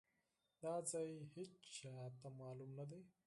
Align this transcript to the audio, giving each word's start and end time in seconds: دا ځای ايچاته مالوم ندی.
دا 0.61 0.73
ځای 0.91 1.11
ايچاته 1.37 2.29
مالوم 2.39 2.71
ندی. 2.79 3.01